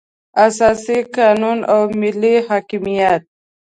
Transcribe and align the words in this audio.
اساسي 0.47 0.97
قانون 1.15 1.59
او 1.73 1.81
ملي 2.01 2.35
حاکمیت. 2.47 3.23